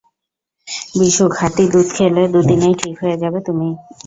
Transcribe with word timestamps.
বিশু, 0.95 1.23
খাঁটি 1.31 1.63
দুধ 1.71 1.87
খেলে 1.95 2.23
দুদিনেই 2.33 2.75
ঠিক 2.81 2.95
হয়ে 3.01 3.17
যাবে 3.21 3.39
তুমি। 3.47 3.67